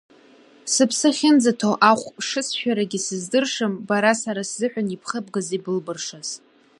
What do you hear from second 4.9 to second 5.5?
ибхыбгаз,